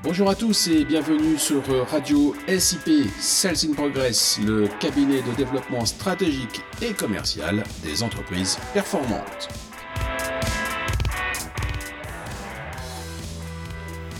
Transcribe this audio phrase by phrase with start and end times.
[0.00, 1.60] Bonjour à tous et bienvenue sur
[1.90, 9.48] Radio SIP Sales in Progress, le cabinet de développement stratégique et commercial des entreprises performantes.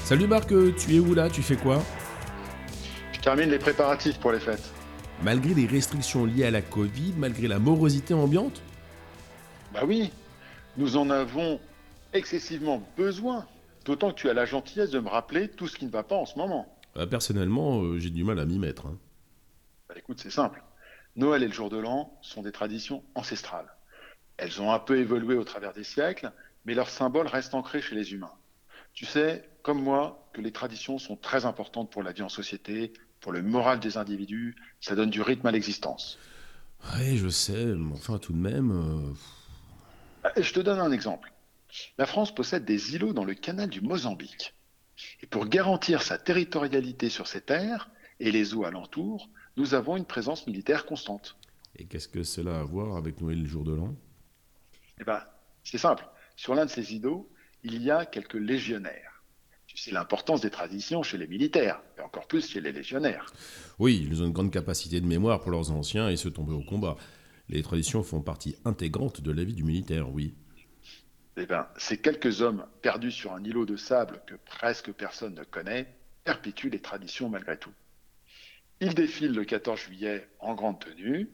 [0.03, 1.31] Salut Marc, tu es où là?
[1.31, 1.81] Tu fais quoi?
[3.13, 4.73] Je termine les préparatifs pour les fêtes.
[5.23, 8.63] Malgré les restrictions liées à la Covid, malgré la morosité ambiante?
[9.73, 10.11] Bah oui,
[10.77, 11.61] nous en avons
[12.13, 13.47] excessivement besoin.
[13.89, 16.15] D'autant que tu as la gentillesse de me rappeler tout ce qui ne va pas
[16.15, 16.79] en ce moment.
[16.99, 18.85] Euh, personnellement, euh, j'ai du mal à m'y mettre.
[18.85, 18.99] Hein.
[19.89, 20.63] Bah, écoute, c'est simple.
[21.17, 23.73] Noël et le jour de l'an sont des traditions ancestrales.
[24.37, 26.31] Elles ont un peu évolué au travers des siècles,
[26.67, 28.35] mais leur symbole reste ancré chez les humains.
[28.93, 32.93] Tu sais, comme moi, que les traditions sont très importantes pour la vie en société,
[33.21, 36.19] pour le moral des individus, ça donne du rythme à l'existence.
[36.95, 38.71] Oui, je sais, mais enfin tout de même...
[38.71, 39.15] Euh,
[40.25, 41.33] bah, je te donne un exemple.
[41.99, 44.55] La France possède des îlots dans le canal du Mozambique.
[45.23, 50.05] Et pour garantir sa territorialité sur ces terres et les eaux alentours, nous avons une
[50.05, 51.37] présence militaire constante.
[51.77, 53.95] Et qu'est-ce que cela a à voir avec Noël le jour de l'an?
[55.01, 55.21] Eh bien,
[55.63, 56.07] c'est simple.
[56.37, 57.31] Sur l'un de ces îlots,
[57.63, 59.23] il y a quelques légionnaires.
[59.67, 63.33] Tu sais l'importance des traditions chez les militaires, et encore plus chez les légionnaires.
[63.79, 66.63] Oui, ils ont une grande capacité de mémoire pour leurs anciens et se tomber au
[66.63, 66.97] combat.
[67.49, 70.35] Les traditions font partie intégrante de la vie du militaire, oui.
[71.41, 75.45] Eh bien, ces quelques hommes perdus sur un îlot de sable que presque personne ne
[75.45, 75.95] connaît
[76.25, 77.73] perpétuent les traditions malgré tout.
[78.81, 81.31] Ils défilent le 14 juillet en grande tenue,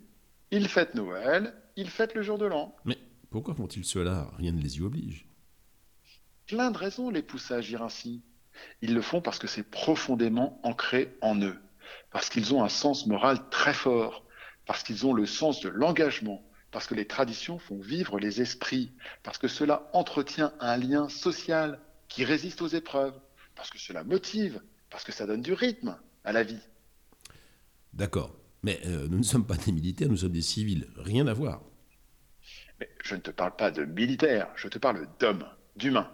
[0.50, 2.76] ils fêtent Noël, ils fêtent le jour de l'an.
[2.84, 2.98] Mais
[3.30, 4.30] pourquoi font-ils cela?
[4.36, 5.26] Rien ne les y oblige.
[6.46, 8.22] Plein de raisons les poussent à agir ainsi.
[8.82, 11.58] Ils le font parce que c'est profondément ancré en eux,
[12.10, 14.26] parce qu'ils ont un sens moral très fort,
[14.66, 18.90] parce qu'ils ont le sens de l'engagement, parce que les traditions font vivre les esprits,
[19.22, 23.14] parce que cela entretient un lien social qui résiste aux épreuves,
[23.54, 26.58] parce que cela motive, parce que ça donne du rythme à la vie.
[27.92, 28.34] D'accord,
[28.64, 31.62] mais euh, nous ne sommes pas des militaires, nous sommes des civils, rien à voir.
[32.80, 35.46] Mais je ne te parle pas de militaires, je te parle d'hommes,
[35.76, 36.10] d'humains.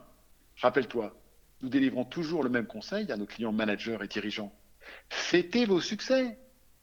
[0.60, 1.18] Rappelle-toi,
[1.62, 4.54] nous délivrons toujours le même conseil à nos clients managers et dirigeants.
[5.08, 6.38] Fêtez vos succès,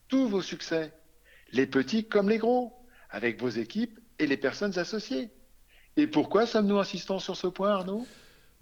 [0.08, 0.92] tous vos succès,
[1.52, 2.77] les petits comme les gros
[3.10, 5.30] avec vos équipes et les personnes associées.
[5.96, 8.06] Et pourquoi sommes-nous insistants sur ce point, Arnaud?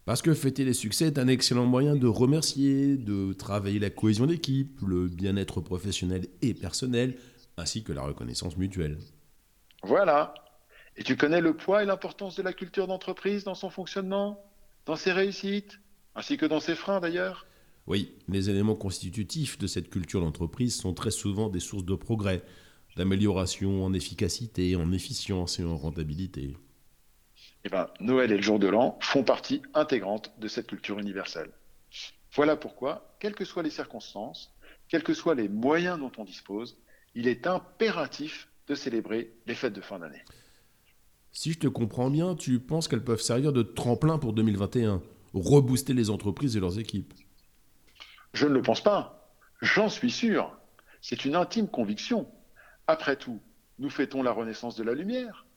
[0.06, 4.28] Parce que fêter les succès est un excellent moyen de remercier, de travailler la cohésion
[4.28, 7.17] d'équipe, le bien-être professionnel et personnel,
[7.57, 9.00] ainsi que la reconnaissance mutuelle.
[9.81, 10.34] Voilà.
[10.95, 14.44] Et tu connais le poids et l'importance de la culture d'entreprise dans son fonctionnement,
[14.85, 15.79] dans ses réussites,
[16.13, 17.47] ainsi que dans ses freins d'ailleurs?
[17.88, 22.44] Oui, les éléments constitutifs de cette culture d'entreprise sont très souvent des sources de progrès,
[22.95, 26.56] d'amélioration en efficacité, en efficience et en rentabilité
[27.66, 31.51] eh ben, Noël et le jour de l'an font partie intégrante de cette culture universelle.
[32.35, 34.53] Voilà pourquoi, quelles que soient les circonstances,
[34.88, 36.78] quels que soient les moyens dont on dispose,
[37.16, 40.22] il est impératif de célébrer les fêtes de fin d'année.
[41.31, 45.01] Si je te comprends bien, tu penses qu'elles peuvent servir de tremplin pour 2021,
[45.34, 47.13] rebooster les entreprises et leurs équipes?
[48.34, 49.34] Je ne le pense pas.
[49.61, 50.55] J'en suis sûr.
[51.01, 52.28] C'est une intime conviction.
[52.88, 53.40] Après tout,
[53.79, 55.47] nous fêtons la renaissance de la lumière.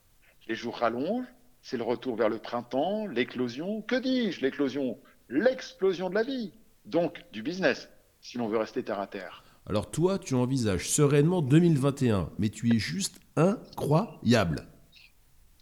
[0.47, 1.27] Les jours rallongent,
[1.61, 6.53] c'est le retour vers le printemps, l'éclosion, que dis-je, l'éclosion, l'explosion de la vie,
[6.87, 7.91] donc du business,
[8.23, 9.45] si l'on veut rester terre à terre.
[9.67, 14.67] Alors toi, tu envisages sereinement 2021, mais tu es juste incroyable.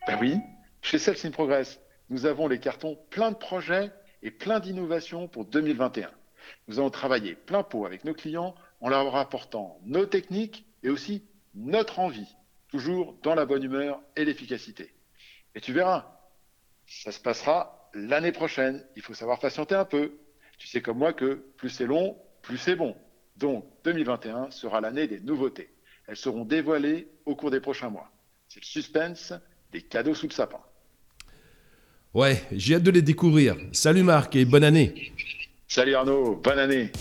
[0.07, 0.37] Ben oui,
[0.83, 3.91] chez Sales in Progress, nous avons les cartons plein de projets
[4.23, 6.11] et plein d'innovations pour 2021.
[6.69, 11.25] Nous allons travailler plein pot avec nos clients en leur apportant nos techniques et aussi
[11.57, 12.29] notre envie,
[12.69, 14.93] toujours dans la bonne humeur et l'efficacité.
[15.55, 16.17] Et tu verras,
[16.87, 18.85] ça se passera l'année prochaine.
[18.95, 20.13] Il faut savoir patienter un peu.
[20.59, 22.95] Tu sais comme moi que plus c'est long, plus c'est bon.
[23.37, 25.71] Donc 2021 sera l'année des nouveautés.
[26.07, 28.11] Elles seront dévoilées au cours des prochains mois.
[28.49, 29.33] C'est le suspense
[29.73, 30.61] des cadeaux sous le sapin.
[32.15, 33.57] Ouais, j'ai hâte de les découvrir.
[33.73, 35.13] Salut Marc et bonne année.
[35.69, 36.93] Salut Arnaud, bonne année.